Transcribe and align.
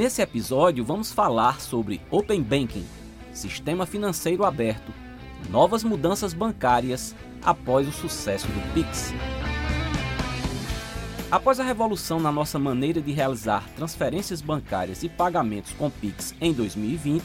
Nesse 0.00 0.22
episódio, 0.22 0.82
vamos 0.82 1.12
falar 1.12 1.60
sobre 1.60 2.00
Open 2.10 2.42
Banking, 2.42 2.86
sistema 3.34 3.84
financeiro 3.84 4.46
aberto, 4.46 4.90
novas 5.50 5.84
mudanças 5.84 6.32
bancárias 6.32 7.14
após 7.42 7.86
o 7.86 7.92
sucesso 7.92 8.46
do 8.46 8.72
Pix. 8.72 9.12
Após 11.30 11.60
a 11.60 11.64
revolução 11.64 12.18
na 12.18 12.32
nossa 12.32 12.58
maneira 12.58 12.98
de 12.98 13.12
realizar 13.12 13.68
transferências 13.76 14.40
bancárias 14.40 15.02
e 15.02 15.08
pagamentos 15.10 15.74
com 15.74 15.90
Pix 15.90 16.34
em 16.40 16.54
2020, 16.54 17.22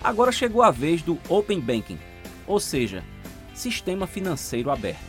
agora 0.00 0.30
chegou 0.30 0.62
a 0.62 0.70
vez 0.70 1.02
do 1.02 1.18
Open 1.28 1.58
Banking, 1.58 1.98
ou 2.46 2.60
seja, 2.60 3.02
sistema 3.52 4.06
financeiro 4.06 4.70
aberto. 4.70 5.02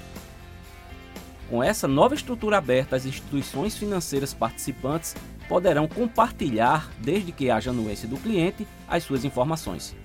Com 1.48 1.62
essa 1.64 1.88
nova 1.88 2.16
estrutura 2.16 2.58
aberta, 2.58 2.96
as 2.96 3.06
instituições 3.06 3.78
financeiras 3.78 4.34
participantes 4.34 5.16
poderão 5.48 5.88
compartilhar, 5.88 6.90
desde 7.00 7.32
que 7.32 7.50
haja 7.50 7.70
anuência 7.70 8.08
do 8.08 8.18
cliente, 8.18 8.68
as 8.88 9.04
suas 9.04 9.24
informações. 9.24 9.96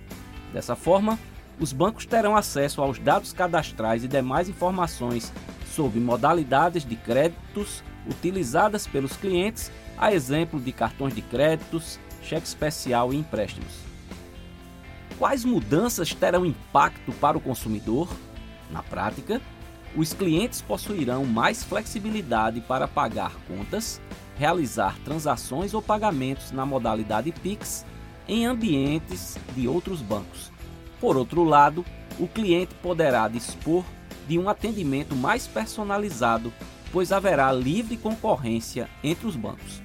Dessa 0.53 0.77
forma, 0.77 1.19
os 1.59 1.73
bancos 1.73 2.07
terão 2.07 2.37
acesso 2.37 2.81
aos 2.81 2.99
dados 2.99 3.33
cadastrais 3.33 4.05
e 4.05 4.09
demais 4.09 4.49
informações 4.49 5.33
sobre 5.75 6.01
modalidades 6.01 6.85
de 6.85 6.97
créditos 6.97 7.83
utilizadas 8.07 8.87
pelos 8.87 9.17
clientes, 9.17 9.71
a 9.97 10.13
exemplo 10.13 10.61
de 10.61 10.73
cartões 10.73 11.15
de 11.15 11.23
créditos, 11.23 11.99
cheque 12.23 12.47
especial 12.47 13.13
e 13.13 13.17
empréstimos. 13.17 13.93
Quais 15.19 15.45
mudanças 15.45 16.13
terão 16.15 16.45
impacto 16.45 17.13
para 17.13 17.39
o 17.39 17.41
consumidor? 17.41 18.09
Na 18.71 18.83
prática, 18.83 19.41
os 19.95 20.13
clientes 20.13 20.61
possuirão 20.63 21.25
mais 21.25 21.63
flexibilidade 21.63 22.61
para 22.63 22.89
pagar 22.89 23.33
contas, 23.47 24.01
realizar 24.37 24.99
transações 25.05 25.75
ou 25.75 25.83
pagamentos 25.83 26.51
na 26.51 26.65
modalidade 26.65 27.33
Pix 27.33 27.85
em 28.29 28.47
ambientes 28.47 29.37
de 29.55 29.67
outros 29.69 30.01
bancos. 30.01 30.51
Por 31.01 31.17
outro 31.17 31.45
lado, 31.45 31.85
o 32.19 32.27
cliente 32.27 32.75
poderá 32.77 33.29
dispor 33.29 33.85
de 34.29 34.39
um 34.39 34.49
atendimento 34.49 35.17
mais 35.17 35.47
personalizado, 35.47 36.53
pois 36.93 37.11
haverá 37.11 37.53
livre 37.53 37.97
concorrência 37.97 38.89
entre 39.03 39.27
os 39.27 39.37
bancos. 39.37 39.83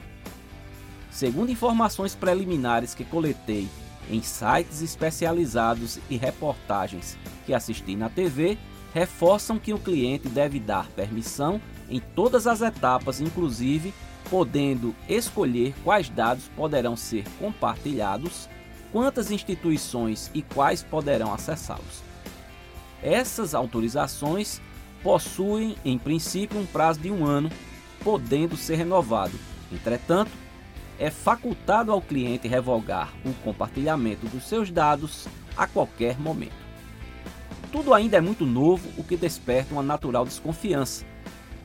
Segundo 1.10 1.52
informações 1.52 2.14
preliminares 2.14 2.94
que 2.94 3.04
coletei 3.04 3.68
em 4.10 4.22
sites 4.22 4.82
especializados 4.82 6.00
e 6.10 6.16
reportagens 6.16 7.18
que 7.46 7.54
assisti 7.54 7.96
na 7.96 8.10
TV, 8.10 8.58
reforçam 8.94 9.60
que 9.60 9.74
o 9.74 9.80
cliente 9.80 10.30
deve 10.30 10.60
dar 10.60 10.88
permissão 10.92 11.62
em 11.90 12.00
todas 12.00 12.48
as 12.48 12.62
etapas, 12.62 13.20
inclusive 13.20 13.94
podendo 14.30 14.96
escolher 15.08 15.74
quais 15.84 16.10
dados 16.10 16.50
poderão 16.56 16.96
ser 16.96 17.24
compartilhados, 17.40 18.50
quantas 18.92 19.32
instituições 19.32 20.32
e 20.34 20.42
quais 20.42 20.84
poderão 20.84 21.34
acessá-los. 21.34 22.04
Essas 23.02 23.54
autorizações 23.54 24.62
possuem, 25.04 25.76
em 25.86 25.98
princípio, 25.98 26.60
um 26.60 26.66
prazo 26.66 27.00
de 27.00 27.12
um 27.12 27.26
ano, 27.26 27.50
podendo 28.04 28.58
ser 28.58 28.76
renovado. 28.76 29.38
Entretanto, 29.72 30.32
é 31.00 31.12
facultado 31.12 31.92
ao 31.92 32.02
cliente 32.02 32.48
revogar 32.48 33.14
o 33.24 33.34
compartilhamento 33.44 34.26
dos 34.28 34.44
seus 34.48 34.72
dados 34.72 35.28
a 35.56 35.68
qualquer 35.68 36.20
momento. 36.20 36.68
Tudo 37.72 37.94
ainda 37.94 38.18
é 38.18 38.22
muito 38.22 38.46
novo, 38.46 38.90
o 38.98 39.04
que 39.04 39.16
desperta 39.16 39.74
uma 39.74 39.84
natural 39.84 40.26
desconfiança. 40.26 41.06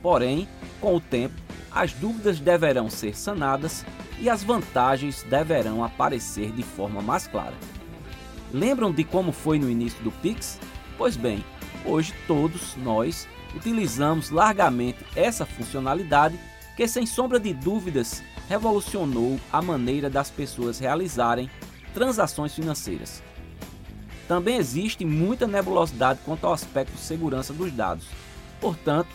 Porém, 0.01 0.47
com 0.79 0.95
o 0.95 0.99
tempo, 1.01 1.33
as 1.73 1.91
dúvidas 1.93 2.39
deverão 2.39 2.89
ser 2.89 3.17
sanadas 3.17 3.85
e 4.19 4.29
as 4.29 4.43
vantagens 4.43 5.23
deverão 5.23 5.83
aparecer 5.83 6.51
de 6.51 6.63
forma 6.63 7.01
mais 7.01 7.27
clara. 7.27 7.55
Lembram 8.53 8.91
de 8.91 9.03
como 9.03 9.31
foi 9.31 9.57
no 9.57 9.69
início 9.69 10.01
do 10.03 10.11
Pix? 10.11 10.59
Pois 10.97 11.17
bem, 11.17 11.43
hoje 11.85 12.13
todos 12.27 12.75
nós 12.77 13.27
utilizamos 13.55 14.29
largamente 14.29 14.99
essa 15.15 15.45
funcionalidade 15.45 16.39
que, 16.77 16.87
sem 16.87 17.05
sombra 17.05 17.39
de 17.39 17.53
dúvidas, 17.53 18.23
revolucionou 18.47 19.39
a 19.51 19.61
maneira 19.61 20.09
das 20.09 20.29
pessoas 20.29 20.79
realizarem 20.79 21.49
transações 21.93 22.53
financeiras. 22.53 23.23
Também 24.27 24.57
existe 24.57 25.03
muita 25.03 25.47
nebulosidade 25.47 26.19
quanto 26.23 26.45
ao 26.45 26.53
aspecto 26.53 26.93
de 26.93 26.99
segurança 26.99 27.53
dos 27.53 27.71
dados. 27.71 28.05
Portanto, 28.61 29.09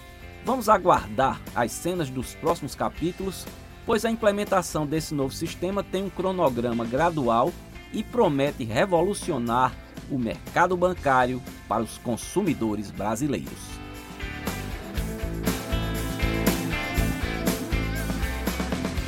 vamos 0.48 0.70
aguardar 0.70 1.38
as 1.54 1.70
cenas 1.72 2.08
dos 2.08 2.34
próximos 2.34 2.74
capítulos, 2.74 3.46
pois 3.84 4.06
a 4.06 4.10
implementação 4.10 4.86
desse 4.86 5.14
novo 5.14 5.34
sistema 5.34 5.84
tem 5.84 6.04
um 6.04 6.08
cronograma 6.08 6.86
gradual 6.86 7.52
e 7.92 8.02
promete 8.02 8.64
revolucionar 8.64 9.74
o 10.10 10.18
mercado 10.18 10.74
bancário 10.74 11.42
para 11.68 11.82
os 11.82 11.98
consumidores 11.98 12.90
brasileiros. 12.90 13.52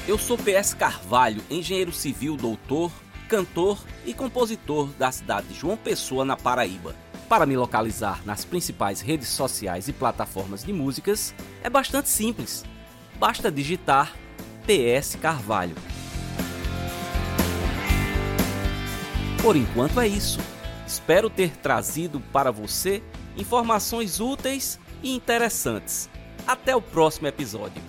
Eu 0.06 0.18
sou 0.18 0.36
PS 0.36 0.74
Carvalho, 0.74 1.42
engenheiro 1.48 1.90
civil, 1.90 2.36
doutor, 2.36 2.92
cantor 3.30 3.82
e 4.04 4.12
compositor 4.12 4.90
da 4.98 5.10
cidade 5.10 5.46
de 5.46 5.54
João 5.54 5.78
Pessoa, 5.78 6.22
na 6.22 6.36
Paraíba. 6.36 6.94
Para 7.30 7.46
me 7.46 7.56
localizar 7.56 8.26
nas 8.26 8.44
principais 8.44 9.00
redes 9.00 9.28
sociais 9.28 9.86
e 9.86 9.92
plataformas 9.92 10.64
de 10.64 10.72
músicas 10.72 11.32
é 11.62 11.70
bastante 11.70 12.08
simples. 12.08 12.64
Basta 13.20 13.52
digitar 13.52 14.16
PS 14.66 15.14
Carvalho. 15.14 15.76
Por 19.40 19.54
enquanto 19.54 20.00
é 20.00 20.08
isso. 20.08 20.40
Espero 20.84 21.30
ter 21.30 21.56
trazido 21.58 22.18
para 22.32 22.50
você 22.50 23.00
informações 23.36 24.18
úteis 24.18 24.80
e 25.00 25.14
interessantes. 25.14 26.10
Até 26.44 26.74
o 26.74 26.82
próximo 26.82 27.28
episódio. 27.28 27.80